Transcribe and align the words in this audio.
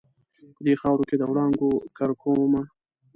په 0.55 0.61
دې 0.65 0.73
خاورو 0.81 1.03
کې 1.09 1.15
د 1.17 1.23
وړانګو 1.31 1.71
کرکومه 1.97 2.61